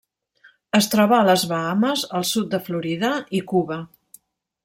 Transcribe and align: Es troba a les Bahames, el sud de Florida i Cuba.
Es 0.77 0.87
troba 0.93 1.17
a 1.17 1.27
les 1.27 1.43
Bahames, 1.51 2.05
el 2.21 2.25
sud 2.31 2.49
de 2.55 2.61
Florida 2.69 3.11
i 3.41 3.45
Cuba. 3.55 3.81